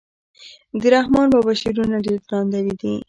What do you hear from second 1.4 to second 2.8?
شعرونه ډير درانده